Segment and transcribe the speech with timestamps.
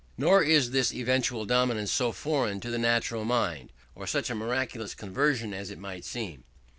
[0.17, 4.95] Nor is this eventual dominance so foreign to the natural mind, or such a miraculous
[4.95, 6.43] conversion, as it might seem.